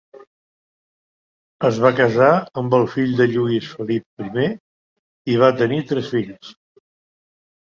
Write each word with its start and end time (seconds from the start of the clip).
Es 1.67 1.81
va 1.83 1.91
casar 1.99 2.29
amb 2.61 2.77
el 2.77 2.87
fill 2.95 3.13
de 3.19 3.29
Lluís 3.35 3.67
Felip 3.75 4.27
I 4.47 4.49
i 5.35 5.39
va 5.45 5.53
tenir 5.61 5.81
tres 5.93 6.11
fills. 6.17 6.51